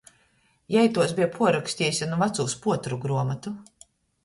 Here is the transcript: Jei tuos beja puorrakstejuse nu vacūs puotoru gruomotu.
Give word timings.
Jei 0.75 0.85
tuos 0.95 1.13
beja 1.19 1.27
puorrakstejuse 1.35 2.09
nu 2.15 2.19
vacūs 2.23 2.59
puotoru 2.65 3.01
gruomotu. 3.07 3.57